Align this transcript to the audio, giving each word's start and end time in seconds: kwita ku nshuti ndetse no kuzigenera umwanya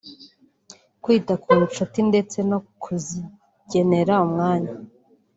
kwita 1.03 1.33
ku 1.43 1.51
nshuti 1.65 1.99
ndetse 2.09 2.37
no 2.49 2.59
kuzigenera 2.81 4.13
umwanya 4.25 4.73